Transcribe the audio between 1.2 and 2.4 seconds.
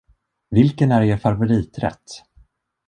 favoriträtt?